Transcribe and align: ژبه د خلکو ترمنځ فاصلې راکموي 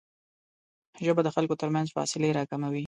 ژبه 1.05 1.21
د 1.23 1.29
خلکو 1.35 1.59
ترمنځ 1.61 1.87
فاصلې 1.95 2.29
راکموي 2.37 2.79